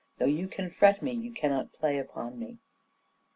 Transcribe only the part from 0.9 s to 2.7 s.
me, you cannot play upon me."